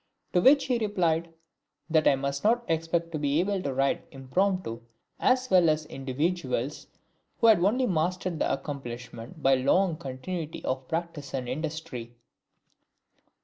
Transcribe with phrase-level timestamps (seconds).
[0.33, 1.31] To which he replied
[1.87, 4.81] that I must not expect to be able to ride impromptu
[5.19, 6.87] as well as individuals
[7.37, 12.15] who had only mastered the accomplishment by long continuity of practice and industry.